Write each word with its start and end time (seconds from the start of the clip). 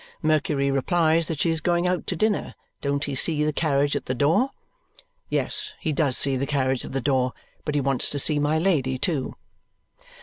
Mercury 0.23 0.71
replies 0.71 1.27
that 1.27 1.39
she 1.41 1.51
is 1.51 1.61
going 1.61 1.85
out 1.87 2.07
to 2.07 2.15
dinner; 2.15 2.55
don't 2.81 3.03
he 3.03 3.13
see 3.13 3.43
the 3.43 3.53
carriage 3.53 3.95
at 3.95 4.07
the 4.07 4.15
door? 4.15 4.49
Yes, 5.29 5.75
he 5.79 5.93
does 5.93 6.17
see 6.17 6.35
the 6.35 6.47
carriage 6.47 6.83
at 6.83 6.91
the 6.93 6.99
door; 7.01 7.33
but 7.65 7.75
he 7.75 7.81
wants 7.81 8.09
to 8.09 8.17
see 8.17 8.39
my 8.39 8.57
Lady 8.57 8.97
too. 8.97 9.35